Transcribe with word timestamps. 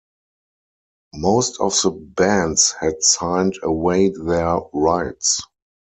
Most 1.13 1.59
of 1.59 1.73
the 1.79 1.91
bands 1.91 2.71
had 2.79 3.03
signed 3.03 3.59
away 3.61 4.09
their 4.09 4.61
rights. 4.73 5.39